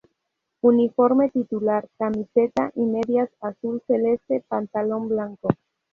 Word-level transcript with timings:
Uniforme 0.61 1.29
titular: 1.29 1.87
Camiseta 1.99 2.71
y 2.73 2.81
medias 2.87 3.29
azul 3.39 3.83
celeste, 3.85 4.43
pantalón 4.47 5.07
blanco. 5.09 5.47